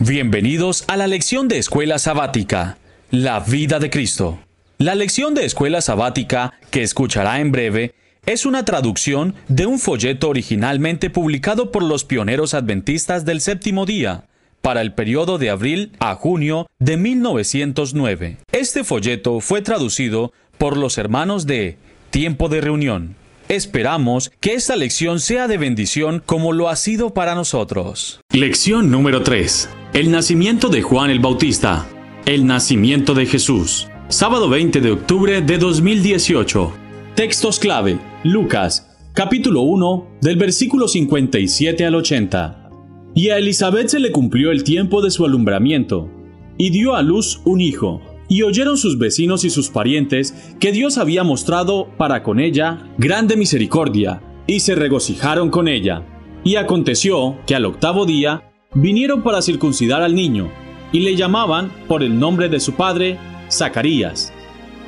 [0.00, 2.78] Bienvenidos a la lección de Escuela Sabática,
[3.10, 4.38] La vida de Cristo.
[4.78, 10.28] La lección de Escuela Sabática, que escuchará en breve, es una traducción de un folleto
[10.28, 14.26] originalmente publicado por los pioneros adventistas del séptimo día,
[14.62, 18.36] para el periodo de abril a junio de 1909.
[18.52, 21.76] Este folleto fue traducido por los hermanos de
[22.10, 23.16] Tiempo de Reunión.
[23.48, 28.20] Esperamos que esta lección sea de bendición como lo ha sido para nosotros.
[28.30, 29.70] Lección número 3.
[29.94, 31.86] El nacimiento de Juan el Bautista.
[32.26, 33.88] El nacimiento de Jesús.
[34.08, 36.74] Sábado 20 de octubre de 2018.
[37.14, 37.98] Textos clave.
[38.22, 42.70] Lucas, capítulo 1, del versículo 57 al 80.
[43.14, 46.10] Y a Elizabeth se le cumplió el tiempo de su alumbramiento,
[46.58, 50.98] y dio a luz un hijo y oyeron sus vecinos y sus parientes que Dios
[50.98, 56.04] había mostrado para con ella grande misericordia, y se regocijaron con ella.
[56.44, 60.50] Y aconteció que al octavo día vinieron para circuncidar al niño,
[60.92, 63.18] y le llamaban por el nombre de su padre,
[63.50, 64.32] Zacarías.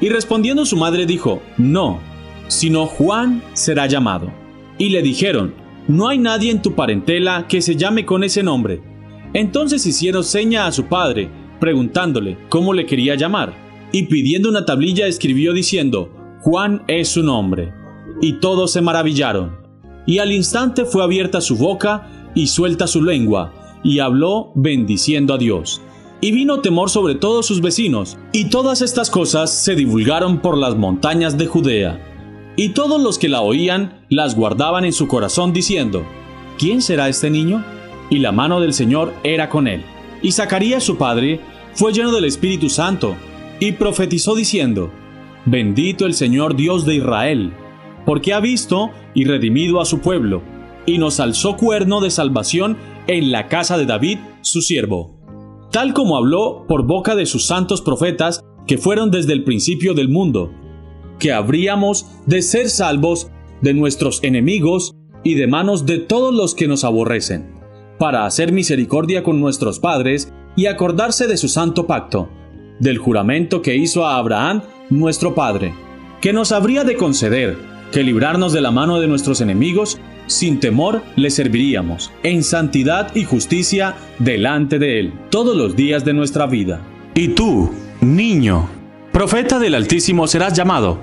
[0.00, 2.00] Y respondiendo su madre dijo, No,
[2.48, 4.32] sino Juan será llamado.
[4.78, 5.54] Y le dijeron,
[5.88, 8.82] No hay nadie en tu parentela que se llame con ese nombre.
[9.34, 13.54] Entonces hicieron seña a su padre, preguntándole cómo le quería llamar,
[13.92, 17.72] y pidiendo una tablilla escribió diciendo, Juan es su nombre.
[18.22, 19.58] Y todos se maravillaron.
[20.06, 25.38] Y al instante fue abierta su boca y suelta su lengua, y habló bendiciendo a
[25.38, 25.80] Dios.
[26.20, 30.76] Y vino temor sobre todos sus vecinos, y todas estas cosas se divulgaron por las
[30.76, 32.52] montañas de Judea.
[32.56, 36.04] Y todos los que la oían las guardaban en su corazón diciendo,
[36.58, 37.64] ¿quién será este niño?
[38.10, 39.82] Y la mano del Señor era con él.
[40.22, 41.40] Y Zacarías su padre
[41.74, 43.16] fue lleno del Espíritu Santo
[43.58, 44.90] y profetizó diciendo,
[45.46, 47.52] Bendito el Señor Dios de Israel,
[48.04, 50.42] porque ha visto y redimido a su pueblo,
[50.86, 55.18] y nos alzó cuerno de salvación en la casa de David, su siervo,
[55.70, 60.08] tal como habló por boca de sus santos profetas que fueron desde el principio del
[60.08, 60.52] mundo,
[61.18, 63.30] que habríamos de ser salvos
[63.62, 64.92] de nuestros enemigos
[65.22, 67.59] y de manos de todos los que nos aborrecen
[68.00, 72.30] para hacer misericordia con nuestros padres y acordarse de su santo pacto,
[72.78, 75.74] del juramento que hizo a Abraham, nuestro Padre,
[76.22, 77.58] que nos habría de conceder,
[77.92, 83.24] que librarnos de la mano de nuestros enemigos, sin temor le serviríamos, en santidad y
[83.24, 86.80] justicia delante de Él, todos los días de nuestra vida.
[87.14, 88.66] Y tú, niño,
[89.12, 90.98] profeta del Altísimo serás llamado,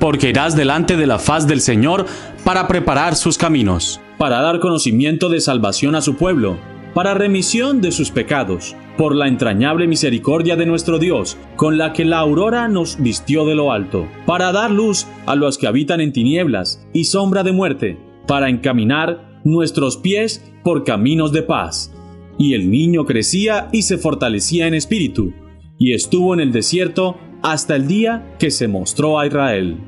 [0.00, 2.06] porque irás delante de la faz del Señor
[2.42, 6.58] para preparar sus caminos para dar conocimiento de salvación a su pueblo,
[6.92, 12.04] para remisión de sus pecados, por la entrañable misericordia de nuestro Dios, con la que
[12.04, 16.12] la aurora nos vistió de lo alto, para dar luz a los que habitan en
[16.12, 21.94] tinieblas y sombra de muerte, para encaminar nuestros pies por caminos de paz.
[22.38, 25.32] Y el niño crecía y se fortalecía en espíritu,
[25.78, 29.78] y estuvo en el desierto hasta el día que se mostró a Israel.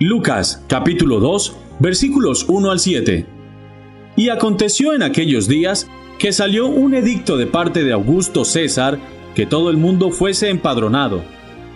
[0.00, 3.37] Lucas capítulo 2 versículos 1 al 7.
[4.18, 8.98] Y aconteció en aquellos días que salió un edicto de parte de Augusto César
[9.36, 11.22] que todo el mundo fuese empadronado.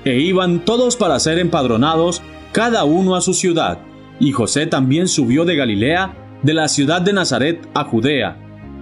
[0.04, 2.20] E iban todos para ser empadronados,
[2.50, 3.78] cada uno a su ciudad.
[4.18, 8.36] Y José también subió de Galilea, de la ciudad de Nazaret a Judea,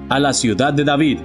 [0.09, 1.19] a la ciudad de David,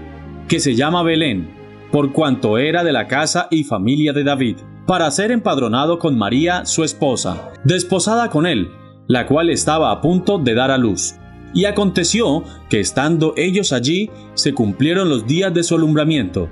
[0.50, 1.50] que se llama Belén,
[1.90, 6.66] por cuanto era de la casa y familia de David, para ser empadronado con María,
[6.66, 8.72] su esposa, desposada con él,
[9.08, 11.16] la cual estaba a punto de dar a luz.
[11.56, 16.50] Y aconteció que estando ellos allí, se cumplieron los días de su alumbramiento,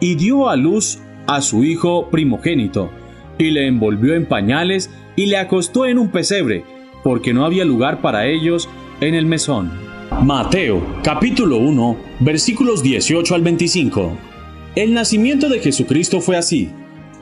[0.00, 2.90] y dio a luz a su hijo primogénito,
[3.36, 6.64] y le envolvió en pañales y le acostó en un pesebre,
[7.02, 8.68] porque no había lugar para ellos
[9.00, 9.72] en el mesón.
[10.22, 14.16] Mateo capítulo 1 versículos 18 al 25.
[14.76, 16.70] El nacimiento de Jesucristo fue así.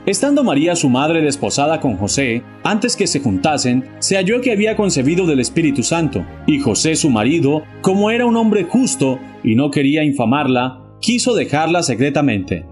[0.05, 4.75] Estando María su madre desposada con José, antes que se juntasen, se halló que había
[4.75, 9.71] concebido del Espíritu Santo, y José su marido, como era un hombre justo y no
[9.71, 12.65] quería infamarla, quiso dejarla secretamente.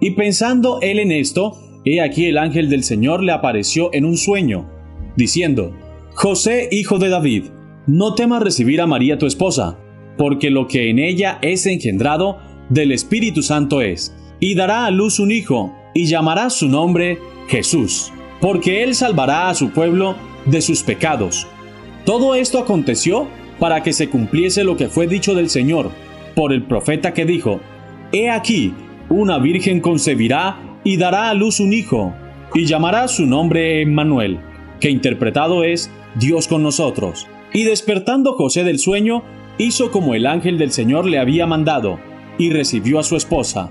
[0.00, 4.16] Y pensando él en esto, he aquí el ángel del Señor le apareció en un
[4.16, 4.68] sueño,
[5.16, 5.76] diciendo,
[6.14, 7.44] José, hijo de David,
[7.86, 9.78] no temas recibir a María tu esposa,
[10.18, 12.38] porque lo que en ella es engendrado
[12.70, 17.18] del Espíritu Santo es, y dará a luz un hijo, y llamará su nombre
[17.48, 20.16] Jesús, porque él salvará a su pueblo
[20.46, 21.46] de sus pecados.
[22.04, 23.28] Todo esto aconteció
[23.58, 25.90] para que se cumpliese lo que fue dicho del Señor
[26.34, 27.60] por el profeta que dijo,
[28.12, 28.74] He aquí,
[29.08, 32.12] una virgen concebirá y dará a luz un hijo,
[32.54, 34.40] y llamará su nombre Emmanuel,
[34.80, 37.26] que interpretado es Dios con nosotros.
[37.52, 39.22] Y despertando José del sueño,
[39.58, 42.00] hizo como el ángel del Señor le había mandado,
[42.38, 43.70] y recibió a su esposa,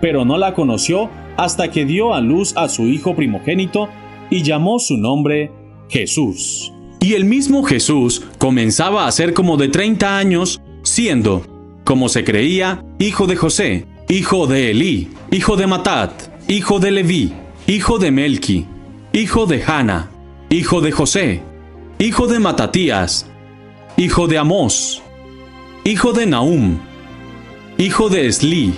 [0.00, 3.88] pero no la conoció hasta que dio a luz a su hijo primogénito
[4.28, 5.52] y llamó su nombre
[5.88, 6.72] Jesús.
[7.00, 11.46] Y el mismo Jesús comenzaba a ser como de 30 años, siendo,
[11.84, 16.10] como se creía, hijo de José, hijo de Elí, hijo de Matat,
[16.48, 17.32] hijo de Leví,
[17.68, 18.66] hijo de Melqui,
[19.12, 20.10] hijo de Hanna,
[20.50, 21.40] hijo de José,
[22.00, 23.30] hijo de Matatías,
[23.96, 25.02] hijo de Amós,
[25.84, 26.78] hijo de Nahum,
[27.78, 28.74] hijo de Esli,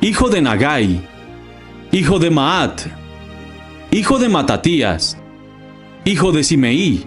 [0.00, 1.13] hijo de Nagai,
[1.94, 2.86] hijo de Maat,
[3.92, 5.16] hijo de Matatías,
[6.04, 7.04] hijo de Simeí,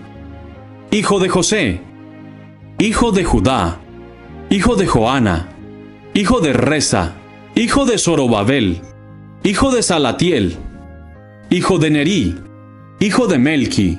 [0.92, 1.82] hijo de José,
[2.80, 3.82] hijo de Judá,
[4.50, 5.50] hijo de Joana,
[6.14, 7.16] hijo de Reza,
[7.54, 8.80] hijo de Zorobabel,
[9.44, 10.56] hijo de Salatiel,
[11.50, 12.36] hijo de Nerí,
[13.02, 13.98] hijo de Melki,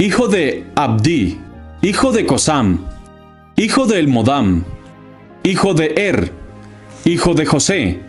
[0.00, 1.38] hijo de Abdi,
[1.80, 2.84] hijo de Cosam,
[3.54, 4.64] hijo de Elmodam,
[5.44, 6.32] hijo de Er,
[7.04, 8.00] hijo de José,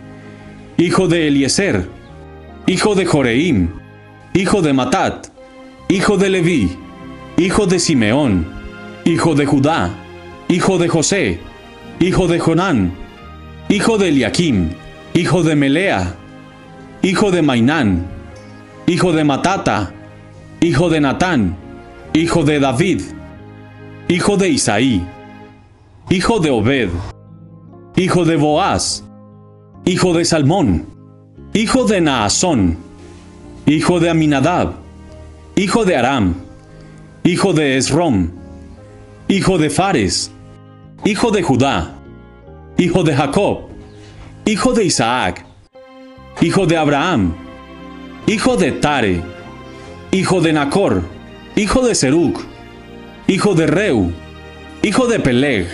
[0.80, 1.95] hijo de Eliezer,
[2.68, 3.70] hijo de Joreim,
[4.34, 5.28] hijo de Matat,
[5.88, 6.76] hijo de Leví,
[7.38, 8.48] hijo de Simeón,
[9.04, 9.92] hijo de Judá,
[10.48, 11.40] hijo de José,
[12.00, 12.94] hijo de Jonán,
[13.70, 14.70] hijo de Eliakim,
[15.14, 16.16] hijo de Melea,
[17.04, 18.08] hijo de Mainán,
[18.88, 19.94] hijo de Matata,
[20.60, 21.56] hijo de Natán,
[22.14, 23.02] hijo de David,
[24.08, 25.06] hijo de Isaí,
[26.10, 26.90] hijo de Obed,
[27.96, 29.04] hijo de Boaz,
[29.86, 30.95] hijo de Salmón,
[31.56, 32.78] hijo de Naasón,
[33.66, 34.74] hijo de Aminadab,
[35.56, 36.36] hijo de Aram,
[37.24, 38.30] hijo de Esrom,
[39.30, 40.32] hijo de Fares,
[41.06, 41.96] hijo de Judá,
[42.78, 43.70] hijo de Jacob,
[44.44, 45.46] hijo de Isaac,
[46.42, 47.34] hijo de Abraham,
[48.28, 49.22] hijo de Tare,
[50.12, 51.04] hijo de Nacor,
[51.56, 52.38] hijo de Serug,
[53.28, 54.12] hijo de Reu,
[54.84, 55.68] hijo de Peleg,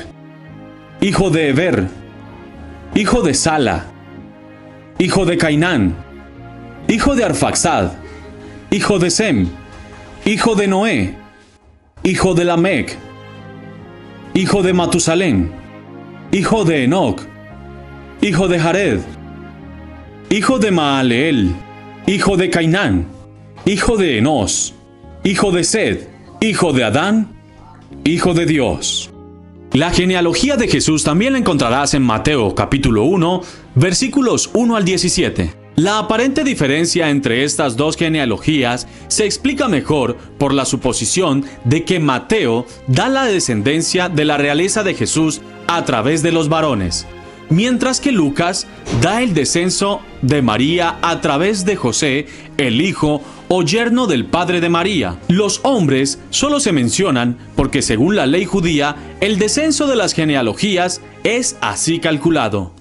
[1.01, 1.88] hijo de Eber,
[2.94, 3.91] hijo de Sala,
[5.01, 5.95] hijo de Cainán,
[6.88, 7.94] hijo de Arfaxad,
[8.69, 9.48] hijo de Sem,
[10.25, 11.15] hijo de Noé,
[12.03, 12.95] hijo de Lamec,
[14.36, 15.51] hijo de Matusalén,
[16.31, 17.24] hijo de Enoc,
[18.21, 19.00] hijo de Jared,
[20.30, 21.51] hijo de Maaleel,
[22.06, 23.07] hijo de Cainán,
[23.65, 24.75] hijo de Enos,
[25.24, 26.07] hijo de Sed,
[26.42, 27.27] hijo de Adán,
[28.03, 29.12] hijo de Dios.
[29.74, 33.42] La genealogía de Jesús también la encontrarás en Mateo capítulo 1,
[33.76, 35.54] versículos 1 al 17.
[35.76, 42.02] La aparente diferencia entre estas dos genealogías se explica mejor por la suposición de que
[42.02, 47.08] Mateo da la descendencia de la realeza de Jesús a través de los varones,
[47.50, 48.68] mientras que Lucas
[49.02, 52.28] da el descenso de María a través de José,
[52.58, 53.22] el hijo
[53.53, 55.19] o yerno del padre de María.
[55.27, 61.01] Los hombres solo se mencionan porque según la ley judía, el descenso de las genealogías
[61.25, 62.71] es así calculado.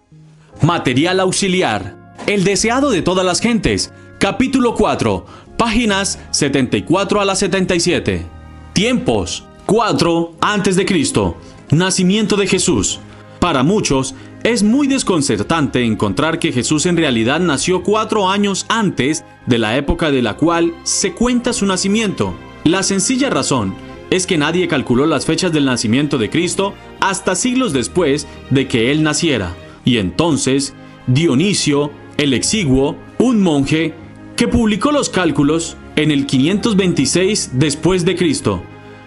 [0.62, 3.92] Material auxiliar el deseado de todas las gentes.
[4.20, 5.26] Capítulo 4,
[5.56, 8.24] páginas 74 a la 77.
[8.72, 11.36] Tiempos 4 antes de Cristo.
[11.72, 13.00] Nacimiento de Jesús.
[13.40, 14.14] Para muchos
[14.44, 20.10] es muy desconcertante encontrar que Jesús en realidad nació cuatro años antes de la época
[20.10, 22.34] de la cual se cuenta su nacimiento.
[22.64, 23.74] La sencilla razón
[24.10, 28.90] es que nadie calculó las fechas del nacimiento de Cristo hasta siglos después de que
[28.90, 29.54] Él naciera.
[29.84, 30.74] Y entonces
[31.06, 31.90] Dionisio
[32.20, 33.94] el exiguo, un monje
[34.36, 38.62] que publicó los cálculos en el 526 después de Cristo.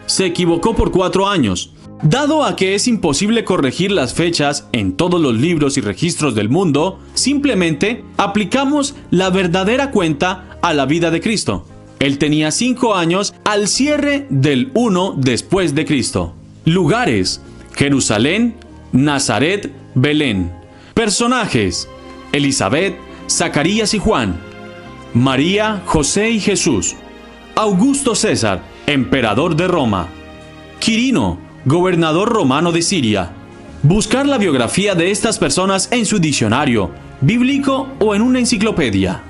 [0.08, 1.73] Se equivocó por cuatro años.
[2.03, 6.50] Dado a que es imposible corregir las fechas en todos los libros y registros del
[6.50, 11.65] mundo, simplemente aplicamos la verdadera cuenta a la vida de Cristo.
[12.00, 16.33] Él tenía cinco años al cierre del 1 después de Cristo.
[16.65, 17.41] Lugares:
[17.74, 18.55] Jerusalén,
[18.91, 20.51] Nazaret, Belén.
[20.93, 21.88] Personajes:
[22.33, 22.98] Elizabeth,
[23.29, 24.36] Zacarías y Juan,
[25.13, 26.95] María, José y Jesús,
[27.55, 30.10] Augusto César, emperador de Roma,
[30.79, 33.32] Quirino, gobernador romano de Siria.
[33.84, 36.91] Buscar la biografía de estas personas en su diccionario,
[37.22, 39.24] bíblico o en una enciclopedia.